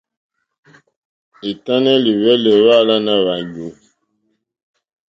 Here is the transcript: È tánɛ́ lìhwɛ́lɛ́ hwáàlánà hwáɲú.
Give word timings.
È 1.49 1.51
tánɛ́ 1.65 1.95
lìhwɛ́lɛ́ 2.03 2.55
hwáàlánà 2.61 3.13
hwáɲú. 3.23 3.65